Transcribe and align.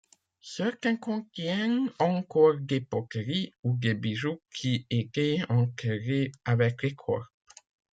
Certaines 0.41 0.97
contiennent 0.99 1.91
encore 1.99 2.55
des 2.57 2.81
poteries 2.81 3.53
ou 3.63 3.77
des 3.77 3.93
bijoux 3.93 4.41
qui 4.51 4.87
étaient 4.89 5.43
enterrés 5.47 6.31
avec 6.43 6.81
les 6.81 6.95
corps. 6.95 7.27